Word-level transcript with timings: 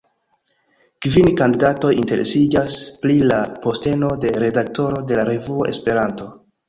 Kvin 1.05 1.27
kandidatoj 1.41 1.91
interesiĝas 2.03 2.77
pri 3.03 3.17
la 3.33 3.37
posteno 3.67 4.09
de 4.25 4.33
redaktoro 4.45 5.05
de 5.13 5.21
la 5.21 5.27
revuo 5.33 5.69
Esperanto. 5.75 6.33